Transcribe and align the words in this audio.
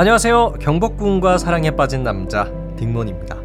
안녕하세요. 0.00 0.52
경복궁과 0.62 1.36
사랑에 1.36 1.72
빠진 1.72 2.02
남자 2.02 2.50
딩몬입니다. 2.78 3.36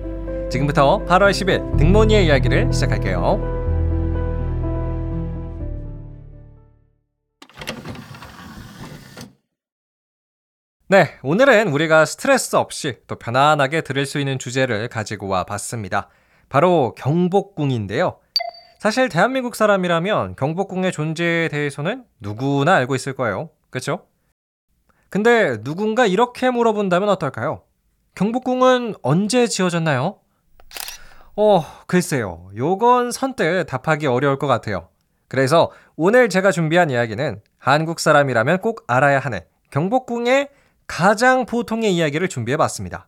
지금부터 0.50 1.04
8월 1.04 1.32
10일 1.32 1.78
딩몬이의 1.78 2.28
이야기를 2.28 2.72
시작할게요. 2.72 3.42
네, 10.88 11.20
오늘은 11.24 11.74
우리가 11.74 12.06
스트레스 12.06 12.56
없이 12.56 13.00
또 13.08 13.16
편안하게 13.16 13.82
들을 13.82 14.06
수 14.06 14.20
있는 14.20 14.40
주제를 14.40 14.88
가지고 14.88 15.28
와 15.28 15.44
봤습니다. 15.44 16.08
바로 16.48 16.96
경복궁인데요. 16.98 18.22
사실 18.80 19.10
대한민국 19.10 19.58
사람이라면 19.58 20.38
경복궁의 20.38 20.94
존재에 20.94 21.50
대해서는 21.50 22.06
누구나 22.22 22.76
알고 22.76 22.96
있을 22.96 23.12
거예요. 23.12 23.50
그렇죠? 23.70 24.06
근데 25.10 25.62
누군가 25.64 26.06
이렇게 26.06 26.50
물어본다면 26.50 27.10
어떨까요? 27.10 27.62
경복궁은 28.16 28.96
언제 29.02 29.48
지어졌나요? 29.48 30.20
어, 31.36 31.66
글쎄요. 31.88 32.50
요건 32.56 33.12
선뜻 33.12 33.68
답하기 33.68 34.08
어려울 34.08 34.38
것 34.40 34.48
같아요. 34.48 34.88
그래서 35.28 35.72
오늘 35.96 36.30
제가 36.30 36.52
준비한 36.52 36.90
이야기는 36.90 37.42
한국 37.58 38.00
사람이라면 38.00 38.60
꼭 38.60 38.84
알아야 38.88 39.20
하는 39.20 39.40
경복궁의 39.72 40.50
가장 40.88 41.46
보통의 41.46 41.94
이야기를 41.96 42.30
준비해 42.30 42.58
봤습니다. 42.58 43.08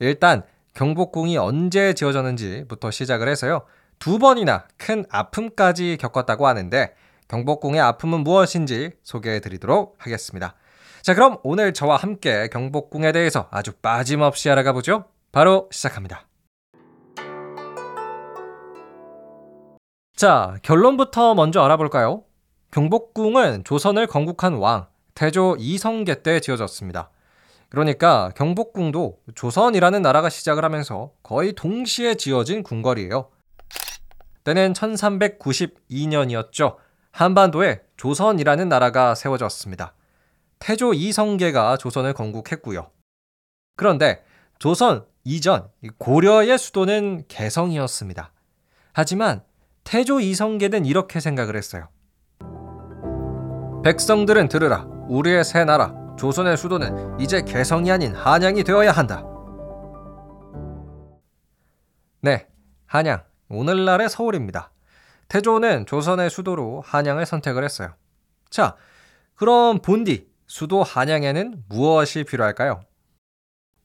일단 0.00 0.42
경복궁이 0.74 1.36
언제 1.36 1.92
지어졌는지부터 1.94 2.90
시작을 2.90 3.28
해서요. 3.28 3.62
두 3.98 4.18
번이나 4.18 4.64
큰 4.78 5.04
아픔까지 5.10 5.98
겪었다고 6.00 6.46
하는데 6.46 6.94
경복궁의 7.28 7.80
아픔은 7.80 8.20
무엇인지 8.20 8.92
소개해 9.02 9.40
드리도록 9.40 9.96
하겠습니다. 9.98 10.54
자, 11.02 11.14
그럼 11.14 11.38
오늘 11.42 11.72
저와 11.72 11.96
함께 11.96 12.48
경복궁에 12.48 13.12
대해서 13.12 13.48
아주 13.50 13.72
빠짐없이 13.72 14.50
알아가 14.50 14.72
보죠. 14.72 15.04
바로 15.32 15.68
시작합니다. 15.72 16.26
자, 20.14 20.56
결론부터 20.62 21.34
먼저 21.34 21.62
알아볼까요? 21.62 22.24
경복궁은 22.72 23.64
조선을 23.64 24.06
건국한 24.06 24.54
왕 24.54 24.86
태조 25.14 25.56
이성계 25.58 26.22
때 26.22 26.40
지어졌습니다. 26.40 27.10
그러니까 27.70 28.30
경복궁도 28.36 29.20
조선이라는 29.34 30.02
나라가 30.02 30.28
시작을 30.28 30.64
하면서 30.64 31.12
거의 31.22 31.54
동시에 31.54 32.16
지어진 32.16 32.62
궁궐이에요. 32.62 33.30
때는 34.44 34.74
1392년이었죠. 34.74 36.76
한반도에 37.12 37.80
조선이라는 37.96 38.68
나라가 38.68 39.14
세워졌습니다. 39.14 39.94
태조 40.60 40.94
이성계가 40.94 41.78
조선을 41.78 42.12
건국했고요. 42.12 42.90
그런데 43.76 44.22
조선 44.58 45.04
이전 45.24 45.68
고려의 45.98 46.58
수도는 46.58 47.24
개성이었습니다. 47.28 48.32
하지만 48.92 49.42
태조 49.84 50.20
이성계는 50.20 50.84
이렇게 50.84 51.18
생각을 51.18 51.56
했어요. 51.56 51.88
백성들은 53.82 54.48
들으라. 54.48 54.86
우리의 55.08 55.42
새 55.44 55.64
나라 55.64 55.94
조선의 56.18 56.56
수도는 56.58 57.18
이제 57.18 57.42
개성이 57.42 57.90
아닌 57.90 58.14
한양이 58.14 58.62
되어야 58.62 58.92
한다. 58.92 59.24
네, 62.20 62.46
한양. 62.84 63.24
오늘날의 63.48 64.10
서울입니다. 64.10 64.70
태조는 65.28 65.86
조선의 65.86 66.28
수도로 66.28 66.82
한양을 66.84 67.24
선택을 67.24 67.64
했어요. 67.64 67.94
자, 68.50 68.76
그럼 69.34 69.80
본디 69.80 70.29
수도 70.50 70.82
한양에는 70.82 71.62
무엇이 71.68 72.24
필요할까요? 72.24 72.80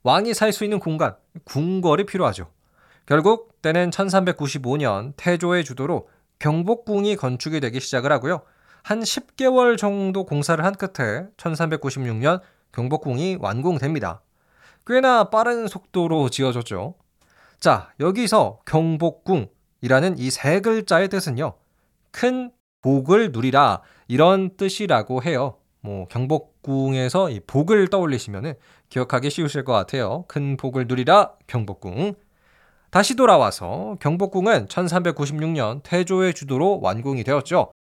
왕이 0.01 0.33
살 0.33 0.51
수 0.51 0.63
있는 0.63 0.79
공간, 0.79 1.15
궁궐이 1.43 2.07
필요하죠. 2.07 2.49
결국 3.05 3.61
때는 3.61 3.91
1395년 3.91 5.13
태조의 5.15 5.63
주도로 5.63 6.09
경복궁이 6.39 7.17
건축이 7.17 7.59
되기 7.59 7.79
시작을 7.79 8.11
하고요. 8.11 8.41
한 8.81 9.01
10개월 9.01 9.77
정도 9.77 10.25
공사를 10.25 10.63
한 10.65 10.73
끝에 10.73 11.27
1396년 11.37 12.41
경복궁이 12.71 13.37
완공됩니다. 13.39 14.21
꽤나 14.87 15.25
빠른 15.25 15.67
속도로 15.67 16.29
지어졌죠. 16.29 16.95
자, 17.59 17.91
여기서 17.99 18.61
경복궁이라는 18.65 20.17
이 20.17 20.31
세 20.31 20.61
글자의 20.61 21.09
뜻은요. 21.09 21.53
큰 22.09 22.51
복을 22.81 23.31
누리라 23.31 23.81
이런 24.07 24.57
뜻이라고 24.57 25.21
해요. 25.21 25.57
뭐 25.85 26.07
경복궁에서 26.07 27.29
이 27.29 27.39
복을 27.41 27.89
떠올리시면은 27.89 28.55
기억하기 28.89 29.29
쉬우실 29.29 29.63
것 29.63 29.73
같아요. 29.73 30.25
큰 30.27 30.57
복을 30.57 30.87
누리라 30.87 31.33
경복궁. 31.45 32.15
다시 32.89 33.15
돌아와서 33.15 33.95
경복궁은 33.99 34.67
1396년 34.67 35.81
태조의 35.83 36.33
주도로 36.33 36.79
완공이 36.81 37.23
되었죠. 37.23 37.71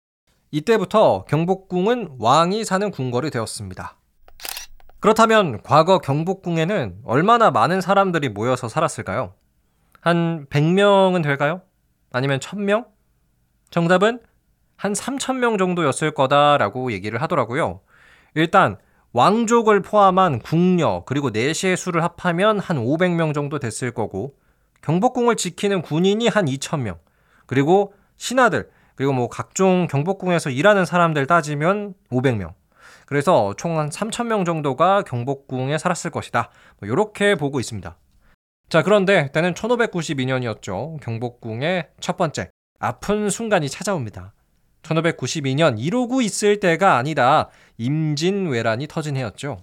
이때부터 0.51 1.25
경복궁은 1.25 2.17
왕이 2.19 2.65
사는 2.65 2.91
궁궐이 2.91 3.31
되었습니다. 3.31 3.97
그렇다면 5.01 5.63
과거 5.63 5.99
경복궁에는 5.99 7.01
얼마나 7.05 7.51
많은 7.51 7.81
사람들이 7.81 8.29
모여서 8.29 8.69
살았을까요? 8.69 9.35
한 10.01 10.47
100명은 10.51 11.23
될까요? 11.23 11.63
아니면 12.13 12.39
1000명? 12.39 12.87
정답은 13.71 14.21
한 14.77 14.93
3000명 14.93 15.59
정도였을 15.59 16.13
거다라고 16.13 16.93
얘기를 16.93 17.23
하더라고요. 17.23 17.81
일단 18.34 18.77
왕족을 19.12 19.83
포함한 19.83 20.41
궁녀 20.41 21.05
그리고 21.06 21.31
내시의 21.31 21.77
수를 21.77 22.03
합하면 22.03 22.59
한 22.59 22.78
500명 22.78 23.33
정도 23.33 23.59
됐을 23.59 23.93
거고 23.93 24.34
경복궁을 24.83 25.37
지키는 25.37 25.83
군인이 25.83 26.27
한 26.28 26.47
2,000명. 26.47 26.99
그리고 27.47 27.94
신하들 28.17 28.71
그리고 28.97 29.12
뭐 29.12 29.28
각종 29.28 29.87
경복궁에서 29.87 30.50
일하는 30.50 30.84
사람들 30.84 31.27
따지면 31.27 31.94
500명. 32.11 32.55
그래서 33.06 33.55
총 33.56 33.78
한 33.78 33.91
3,000명 33.91 34.44
정도가 34.44 35.03
경복궁에 35.03 35.78
살았을 35.78 36.11
것이다. 36.11 36.50
뭐 36.81 36.89
이렇게 36.89 37.34
보고 37.34 37.61
있습니다. 37.61 37.97
자 38.69 38.83
그런데 38.83 39.31
때는 39.33 39.55
1592년이었죠. 39.55 41.00
경복궁의 41.00 41.89
첫 42.00 42.17
번째. 42.17 42.50
아픈 42.81 43.31
순간이 43.31 43.69
찾아옵니다. 43.69 44.33
1592년 44.83 45.77
이러고 45.78 46.21
있을 46.21 46.61
때가 46.61 46.97
아니다. 46.97 47.49
임진왜란이 47.79 48.87
터진 48.87 49.17
해였죠. 49.17 49.59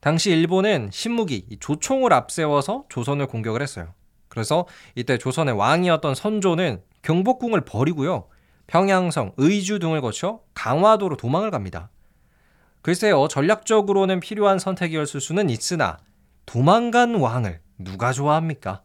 당시 0.00 0.30
일본은 0.30 0.90
신무기 0.92 1.58
조총을 1.58 2.12
앞세워서 2.12 2.84
조선을 2.88 3.26
공격을 3.26 3.60
했어요. 3.60 3.92
그래서 4.28 4.66
이때 4.94 5.18
조선의 5.18 5.54
왕이었던 5.54 6.14
선조는 6.14 6.82
경복궁을 7.02 7.62
버리고요. 7.62 8.28
평양성, 8.66 9.32
의주 9.36 9.78
등을 9.78 10.00
거쳐 10.00 10.40
강화도로 10.54 11.16
도망을 11.16 11.50
갑니다. 11.50 11.90
글쎄요, 12.82 13.26
전략적으로는 13.28 14.20
필요한 14.20 14.58
선택이었을 14.58 15.20
수는 15.20 15.50
있으나 15.50 15.98
도망간 16.46 17.16
왕을 17.16 17.60
누가 17.78 18.12
좋아합니까? 18.12 18.82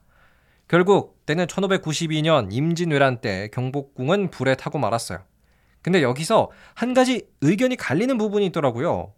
결국 0.67 1.23
때는 1.25 1.45
1592년 1.47 2.51
임진왜란 2.51 3.21
때 3.21 3.49
경복궁은 3.53 4.31
불에 4.31 4.55
타고 4.55 4.79
말았어요. 4.79 5.19
근데 5.81 6.03
여기서 6.03 6.51
한 6.75 6.93
가지 6.93 7.27
의견이 7.41 7.75
갈리는 7.75 8.17
부분이 8.17 8.45
있더라고요. 8.47 9.13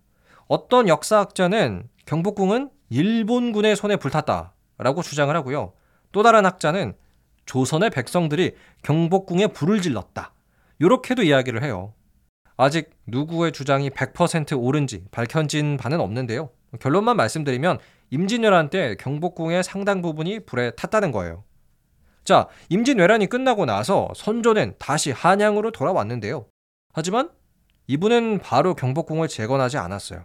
어떤 0.47 0.88
역사학자는 0.88 1.90
경복궁은 2.06 2.69
일본군의 2.90 3.75
손에 3.75 3.96
불탔다라고 3.96 5.01
주장을 5.01 5.35
하고요. 5.35 5.74
또 6.12 6.24
다른 6.24 6.46
학자는 6.46 6.94
조선의 7.46 7.90
백성들이 7.90 8.56
경복궁에 8.84 9.47
불을 9.47 9.81
질렀다. 9.81 10.34
이렇게도 10.79 11.24
이야기를 11.24 11.63
해요. 11.63 11.94
아직 12.56 12.91
누구의 13.07 13.51
주장이 13.51 13.90
100% 13.90 14.62
옳은지 14.62 15.06
밝혀진 15.12 15.77
바는 15.77 16.00
없는데요. 16.00 16.50
결론만 16.80 17.18
말씀드리면 17.18 17.80
임진왜란 18.12 18.69
때 18.69 18.95
경복궁의 19.00 19.63
상당 19.63 20.01
부분이 20.01 20.42
불에 20.45 20.71
탔다는 20.71 21.12
거예요. 21.12 21.44
자, 22.24 22.48
임진왜란이 22.69 23.27
끝나고 23.27 23.66
나서 23.66 24.09
선조는 24.16 24.75
다시 24.77 25.12
한양으로 25.12 25.71
돌아왔는데요. 25.71 26.45
하지만 26.94 27.30
이분은 27.88 28.40
바로 28.40 28.75
경복궁을 28.75 29.28
재건하지 29.28 29.78
않았어요. 29.78 30.24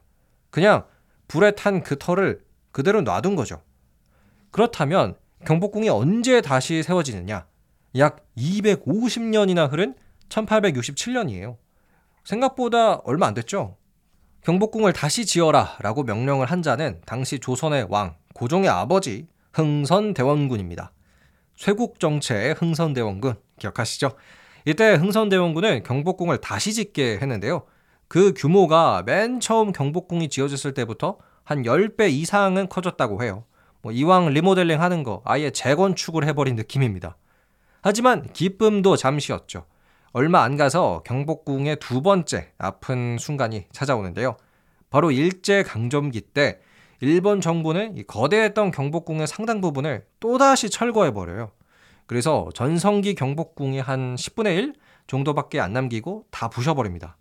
그냥 0.50 0.87
불에 1.26 1.53
탄 1.53 1.82
그 1.82 1.99
털을 1.99 2.41
그대로 2.70 3.00
놔둔 3.00 3.35
거죠. 3.35 3.62
그렇다면 4.50 5.17
경복궁이 5.44 5.88
언제 5.88 6.41
다시 6.41 6.82
세워지느냐? 6.82 7.47
약 7.97 8.26
250년이나 8.37 9.70
흐른 9.70 9.94
1867년이에요. 10.29 11.56
생각보다 12.25 12.97
얼마 12.97 13.26
안 13.26 13.35
됐죠? 13.35 13.76
경복궁을 14.43 14.93
다시 14.93 15.26
지어라 15.26 15.79
라고 15.81 16.03
명령을 16.03 16.47
한 16.47 16.62
자는 16.62 17.00
당시 17.06 17.38
조선의 17.38 17.87
왕, 17.91 18.17
고종의 18.35 18.69
아버지 18.69 19.26
흥선대원군입니다. 19.53 20.93
쇄국 21.56 21.99
정체의 21.99 22.55
흥선대원군 22.55 23.35
기억하시죠? 23.59 24.17
이때 24.69 24.97
흥선대원군은 24.97 25.82
경복궁을 25.82 26.43
다시 26.43 26.75
짓게 26.75 27.20
했는데요. 27.23 27.62
그 28.06 28.35
규모가 28.37 29.03
맨 29.06 29.41
처음 29.41 29.73
경복궁이 29.73 30.29
지어졌을 30.29 30.75
때부터 30.75 31.17
한 31.43 31.62
10배 31.62 32.11
이상은 32.11 32.69
커졌다고 32.69 33.23
해요. 33.23 33.44
뭐 33.81 33.93
이왕 33.93 34.29
리모델링 34.29 34.82
하는 34.82 35.05
거 35.05 35.23
아예 35.25 35.50
재건축을 35.50 36.26
해버린 36.26 36.55
느낌입니다. 36.55 37.17
하지만 37.81 38.31
기쁨도 38.35 38.97
잠시였죠. 38.97 39.65
얼마 40.12 40.43
안 40.43 40.59
가서 40.59 41.03
경복궁의 41.06 41.76
두 41.76 42.03
번째 42.03 42.53
아픈 42.59 43.17
순간이 43.19 43.65
찾아오는데요. 43.73 44.37
바로 44.91 45.11
일제 45.11 45.62
강점기 45.62 46.20
때 46.20 46.61
일본 47.00 47.41
정부는 47.41 47.97
이 47.97 48.03
거대했던 48.03 48.73
경복궁의 48.73 49.29
상당 49.29 49.62
부분을 49.62 50.05
또다시 50.20 50.69
철거해 50.69 51.15
버려요. 51.15 51.53
그래서 52.08 52.49
전성기 52.55 53.14
경복궁이 53.14 53.78
한 53.81 54.16
10분의 54.16 54.56
1 54.56 54.75
정도밖에 55.06 55.60
안 55.60 55.75
남기고 55.75 56.25
다 56.31 56.49
부셔버립니다. 56.49 57.19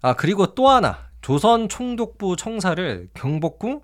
아 0.00 0.14
그리고 0.14 0.54
또 0.54 0.68
하나 0.68 1.10
조선 1.20 1.68
총독부 1.68 2.36
청사를 2.36 3.10
경복궁 3.14 3.82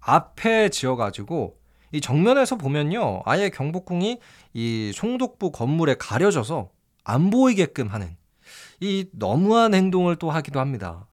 앞에 0.00 0.68
지어가지고 0.70 1.58
이 1.90 2.00
정면에서 2.00 2.56
보면요 2.56 3.22
아예 3.24 3.50
경복궁이 3.50 4.20
이 4.54 4.92
총독부 4.94 5.50
건물에 5.50 5.96
가려져서 5.98 6.70
안 7.02 7.30
보이게끔 7.30 7.88
하는 7.88 8.16
이 8.80 9.06
너무한 9.12 9.74
행동을 9.74 10.16
또 10.16 10.30
하기도 10.30 10.60
합니다. 10.60 11.08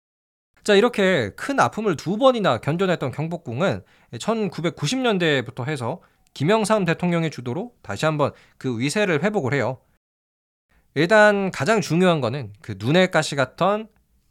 자, 0.63 0.73
이렇게 0.73 1.31
큰 1.35 1.59
아픔을 1.59 1.95
두 1.95 2.17
번이나 2.17 2.57
견뎌냈던 2.59 3.11
경복궁은 3.11 3.83
1990년대부터 4.13 5.67
해서 5.67 6.01
김영삼 6.35 6.85
대통령의 6.85 7.31
주도로 7.31 7.73
다시 7.81 8.05
한번 8.05 8.31
그 8.57 8.77
위세를 8.77 9.23
회복을 9.23 9.53
해요. 9.53 9.79
일단 10.93 11.49
가장 11.49 11.81
중요한 11.81 12.21
거는 12.21 12.53
그 12.61 12.75
눈에 12.77 13.07
가시 13.07 13.35
같던 13.35 13.87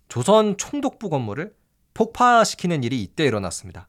조선 0.09 0.57
총독부 0.57 1.09
건물을 1.11 1.55
폭파시키는 1.95 2.85
일이 2.85 3.03
이때 3.03 3.25
일어났습니다. 3.25 3.89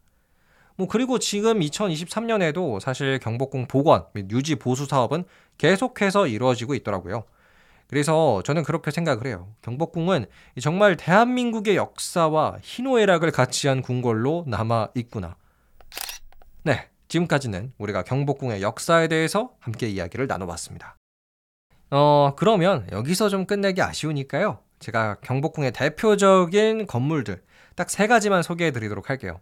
뭐 0.78 0.88
그리고 0.88 1.20
지금 1.20 1.60
2023년에도 1.60 2.80
사실 2.80 3.20
경복궁 3.20 3.68
복원 3.68 4.06
및 4.14 4.32
유지 4.32 4.56
보수 4.56 4.86
사업은 4.86 5.26
계속해서 5.58 6.28
이루어지고 6.28 6.74
있더라고요. 6.76 7.26
그래서 7.88 8.42
저는 8.44 8.64
그렇게 8.64 8.92
생각을 8.92 9.28
해요. 9.28 9.54
경복궁은 9.62 10.26
정말 10.62 10.96
대한민국의 10.96 11.76
역사와 11.76 12.60
희노애락을 12.62 13.32
같이 13.32 13.68
한 13.68 13.82
궁궐로 13.82 14.46
남아 14.48 14.90
있구나. 14.96 15.36
네, 16.64 16.90
지금까지는 17.08 17.74
우리가 17.78 18.04
경복궁의 18.04 18.62
역사에 18.62 19.08
대해서 19.08 19.52
함께 19.60 19.88
이야기를 19.88 20.28
나눠봤습니다. 20.28 20.98
어, 21.92 22.34
그러면 22.36 22.88
여기서 22.92 23.30
좀 23.30 23.46
끝내기 23.46 23.82
아쉬우니까요. 23.82 24.60
제가 24.80 25.16
경복궁의 25.22 25.72
대표적인 25.72 26.88
건물들 26.88 27.42
딱 27.76 27.90
세 27.90 28.08
가지만 28.08 28.42
소개해 28.42 28.72
드리도록 28.72 29.10
할게요. 29.10 29.40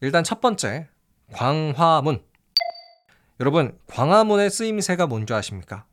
일단 0.00 0.24
첫 0.24 0.40
번째, 0.40 0.88
광화문. 1.32 2.22
여러분, 3.40 3.78
광화문의 3.88 4.50
쓰임새가 4.50 5.06
뭔지 5.06 5.34
아십니까? 5.34 5.84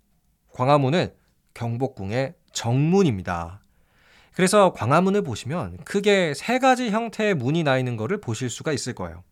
광화문은 0.53 1.13
경복궁의 1.53 2.35
정문입니다. 2.53 3.61
그래서 4.33 4.71
광화문을 4.73 5.23
보시면 5.23 5.77
크게 5.83 6.33
세 6.35 6.59
가지 6.59 6.89
형태의 6.91 7.33
문이 7.33 7.63
나 7.63 7.77
있는 7.77 7.97
것을 7.97 8.21
보실 8.21 8.49
수가 8.49 8.71
있을 8.71 8.93
거예요. 8.93 9.23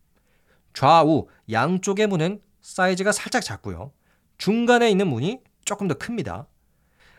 좌우 0.78 1.26
양쪽의 1.50 2.06
문은 2.06 2.40
사이즈가 2.60 3.10
살짝 3.10 3.42
작고요. 3.42 3.90
중간에 4.36 4.88
있는 4.88 5.08
문이 5.08 5.40
조금 5.64 5.88
더 5.88 5.94
큽니다. 5.94 6.46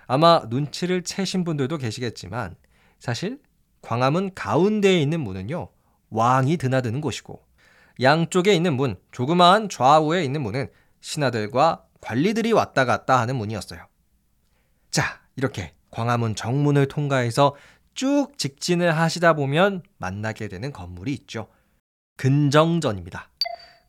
아마 0.08 0.44
눈치를 0.50 1.04
채신 1.04 1.44
분들도 1.44 1.78
계시겠지만 1.78 2.56
사실 3.00 3.42
광화문 3.82 4.34
가운데에 4.34 5.02
있는 5.02 5.20
문은요. 5.20 5.72
왕이 6.10 6.56
드나드는 6.56 7.02
곳이고 7.02 7.46
양쪽에 8.02 8.54
있는 8.54 8.78
문, 8.78 8.98
조그마한 9.12 9.68
좌우에 9.68 10.24
있는 10.24 10.42
문은 10.42 10.70
신하들과 11.02 11.86
관리들이 12.00 12.54
왔다 12.54 12.86
갔다 12.86 13.20
하는 13.20 13.36
문이었어요. 13.36 13.86
자, 14.90 15.20
이렇게 15.36 15.74
광화문 15.92 16.36
정문을 16.36 16.88
통과해서 16.88 17.58
쭉 17.94 18.38
직진을 18.38 18.96
하시다 18.96 19.34
보면 19.34 19.84
만나게 19.98 20.48
되는 20.48 20.72
건물이 20.72 21.12
있죠. 21.12 21.50
근정전입니다. 22.16 23.29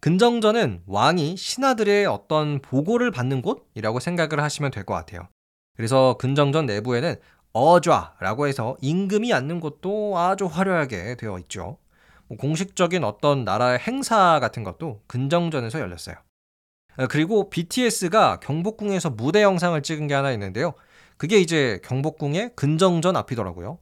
근정전은 0.00 0.82
왕이 0.86 1.36
신하들의 1.36 2.06
어떤 2.06 2.60
보고를 2.60 3.10
받는 3.10 3.42
곳이라고 3.42 4.00
생각을 4.00 4.42
하시면 4.42 4.70
될 4.70 4.84
것 4.84 4.94
같아요. 4.94 5.28
그래서 5.76 6.16
근정전 6.18 6.66
내부에는 6.66 7.16
어좌라고 7.52 8.46
해서 8.46 8.76
임금이 8.80 9.32
앉는 9.32 9.60
곳도 9.60 10.18
아주 10.18 10.46
화려하게 10.46 11.16
되어 11.16 11.38
있죠. 11.40 11.78
뭐 12.28 12.38
공식적인 12.38 13.04
어떤 13.04 13.44
나라의 13.44 13.78
행사 13.80 14.38
같은 14.40 14.62
것도 14.64 15.02
근정전에서 15.06 15.80
열렸어요. 15.80 16.16
그리고 17.08 17.50
BTS가 17.50 18.40
경복궁에서 18.40 19.10
무대 19.10 19.42
영상을 19.42 19.80
찍은 19.82 20.06
게 20.06 20.14
하나 20.14 20.32
있는데요. 20.32 20.74
그게 21.16 21.38
이제 21.38 21.80
경복궁의 21.84 22.52
근정전 22.56 23.16
앞이더라고요. 23.16 23.78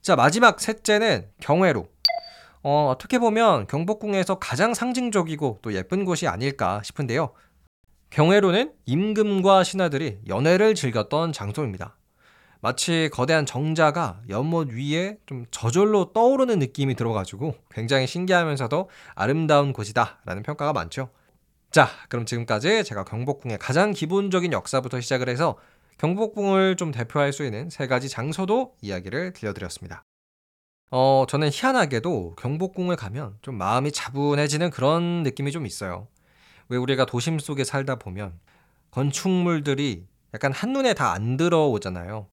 자, 0.00 0.16
마지막 0.16 0.60
셋째는 0.60 1.30
경회로. 1.40 1.86
어, 2.62 2.90
어떻게 2.94 3.18
보면 3.18 3.66
경복궁에서 3.66 4.38
가장 4.38 4.74
상징적이고 4.74 5.60
또 5.62 5.72
예쁜 5.74 6.04
곳이 6.04 6.28
아닐까 6.28 6.82
싶은데요. 6.84 7.32
경회로는 8.10 8.72
임금과 8.86 9.64
신하들이 9.64 10.18
연회를 10.28 10.74
즐겼던 10.74 11.32
장소입니다. 11.32 11.96
마치 12.60 13.08
거대한 13.10 13.46
정자가 13.46 14.20
연못 14.28 14.68
위에 14.70 15.16
좀 15.24 15.46
저절로 15.50 16.12
떠오르는 16.12 16.58
느낌이 16.58 16.94
들어가지고 16.94 17.54
굉장히 17.70 18.06
신기하면서도 18.06 18.90
아름다운 19.14 19.72
곳이다라는 19.72 20.42
평가가 20.42 20.74
많죠. 20.74 21.08
자, 21.70 21.88
그럼 22.08 22.26
지금까지 22.26 22.84
제가 22.84 23.04
경복궁의 23.04 23.58
가장 23.58 23.92
기본적인 23.92 24.52
역사부터 24.52 25.00
시작을 25.00 25.28
해서 25.30 25.56
경복궁을 25.98 26.76
좀 26.76 26.90
대표할 26.90 27.32
수 27.32 27.44
있는 27.44 27.70
세 27.70 27.86
가지 27.86 28.08
장소도 28.08 28.74
이야기를 28.82 29.32
들려드렸습니다. 29.32 30.02
어, 30.90 31.24
저는 31.28 31.50
희한하게도 31.52 32.34
경복궁을 32.36 32.96
가면 32.96 33.38
좀 33.42 33.56
마음이 33.56 33.92
차분해지는 33.92 34.70
그런 34.70 35.22
느낌이 35.22 35.52
좀 35.52 35.66
있어요. 35.66 36.08
왜 36.68 36.76
우리가 36.78 37.06
도심 37.06 37.38
속에 37.38 37.64
살다 37.64 37.96
보면 37.96 38.38
건축물들이 38.90 40.06
약간 40.34 40.52
한눈에 40.52 40.94
다 40.94 41.12
안 41.12 41.36
들어오잖아요. 41.36 42.28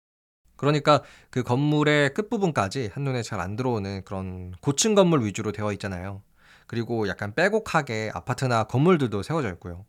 그러니까 0.58 1.04
그 1.32 1.44
건물의 1.44 2.14
끝부분까지 2.16 2.92
한눈에 2.94 3.24
잘 3.24 3.40
안 3.42 3.56
들어오는 3.56 4.04
그런 4.06 4.54
고층 4.62 4.96
건물 4.96 5.26
위주로 5.26 5.52
되어 5.52 5.72
있잖아요. 5.74 6.24
그리고 6.68 7.08
약간 7.08 7.36
빼곡하게 7.36 8.12
아파트나 8.14 8.66
건물들도 8.66 9.24
세워져 9.24 9.50
있고요. 9.54 9.86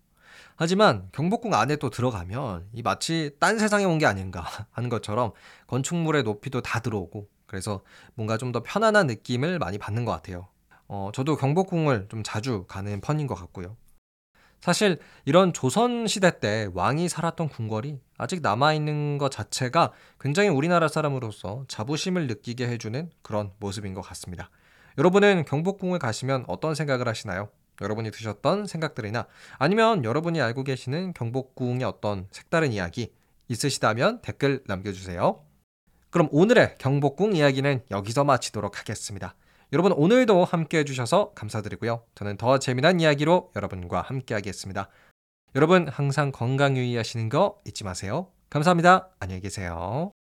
하지만 0.56 1.08
경복궁 1.12 1.54
안에 1.54 1.76
또 1.76 1.90
들어가면 1.90 2.68
이 2.74 2.82
마치 2.82 3.32
딴 3.40 3.58
세상에 3.58 3.84
온 3.84 3.98
게 3.98 4.06
아닌가 4.06 4.44
하는 4.72 4.88
것처럼 4.90 5.32
건축물의 5.68 6.24
높이도 6.24 6.62
다 6.62 6.80
들어오고 6.80 7.28
그래서 7.48 7.82
뭔가 8.14 8.38
좀 8.38 8.52
더 8.52 8.62
편안한 8.62 9.08
느낌을 9.08 9.58
많이 9.58 9.78
받는 9.78 10.04
것 10.04 10.12
같아요. 10.12 10.46
어, 10.86 11.10
저도 11.12 11.36
경복궁을 11.36 12.06
좀 12.08 12.22
자주 12.22 12.64
가는 12.68 13.00
편인 13.00 13.26
것 13.26 13.34
같고요. 13.34 13.76
사실 14.60 14.98
이런 15.24 15.52
조선 15.52 16.06
시대 16.06 16.40
때 16.40 16.68
왕이 16.74 17.08
살았던 17.08 17.48
궁궐이 17.48 18.00
아직 18.16 18.40
남아있는 18.42 19.18
것 19.18 19.30
자체가 19.30 19.92
굉장히 20.20 20.48
우리나라 20.48 20.88
사람으로서 20.88 21.64
자부심을 21.68 22.26
느끼게 22.26 22.66
해주는 22.68 23.10
그런 23.22 23.52
모습인 23.58 23.94
것 23.94 24.00
같습니다. 24.02 24.50
여러분은 24.96 25.44
경복궁을 25.44 25.98
가시면 25.98 26.44
어떤 26.48 26.74
생각을 26.74 27.06
하시나요? 27.06 27.50
여러분이 27.80 28.10
드셨던 28.10 28.66
생각들이나 28.66 29.26
아니면 29.58 30.04
여러분이 30.04 30.40
알고 30.40 30.64
계시는 30.64 31.12
경복궁의 31.12 31.84
어떤 31.84 32.26
색다른 32.32 32.72
이야기 32.72 33.12
있으시다면 33.46 34.20
댓글 34.22 34.62
남겨주세요. 34.66 35.44
그럼 36.10 36.28
오늘의 36.32 36.76
경복궁 36.78 37.36
이야기는 37.36 37.82
여기서 37.90 38.24
마치도록 38.24 38.78
하겠습니다. 38.78 39.34
여러분 39.72 39.92
오늘도 39.92 40.44
함께 40.44 40.78
해주셔서 40.78 41.32
감사드리고요. 41.34 42.02
저는 42.14 42.36
더 42.38 42.58
재미난 42.58 43.00
이야기로 43.00 43.52
여러분과 43.54 44.00
함께 44.00 44.34
하겠습니다. 44.34 44.88
여러분 45.54 45.88
항상 45.88 46.32
건강 46.32 46.76
유의하시는 46.76 47.28
거 47.28 47.60
잊지 47.66 47.84
마세요. 47.84 48.28
감사합니다. 48.50 49.10
안녕히 49.20 49.42
계세요. 49.42 50.12